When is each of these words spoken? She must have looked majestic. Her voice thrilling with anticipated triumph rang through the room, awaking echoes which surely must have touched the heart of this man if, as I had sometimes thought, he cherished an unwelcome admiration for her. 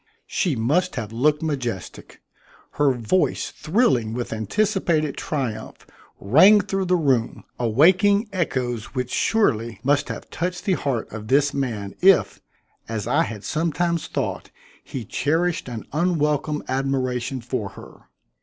She 0.25 0.55
must 0.55 0.95
have 0.95 1.11
looked 1.13 1.43
majestic. 1.43 2.23
Her 2.71 2.91
voice 2.91 3.51
thrilling 3.51 4.15
with 4.15 4.33
anticipated 4.33 5.15
triumph 5.15 5.85
rang 6.19 6.61
through 6.61 6.85
the 6.85 6.95
room, 6.95 7.43
awaking 7.59 8.27
echoes 8.33 8.95
which 8.95 9.11
surely 9.11 9.79
must 9.83 10.09
have 10.09 10.31
touched 10.31 10.65
the 10.65 10.73
heart 10.73 11.07
of 11.13 11.27
this 11.27 11.53
man 11.53 11.93
if, 12.01 12.41
as 12.89 13.05
I 13.05 13.21
had 13.21 13.43
sometimes 13.43 14.07
thought, 14.07 14.49
he 14.83 15.05
cherished 15.05 15.69
an 15.69 15.85
unwelcome 15.93 16.63
admiration 16.67 17.39
for 17.39 17.69
her. 17.77 18.07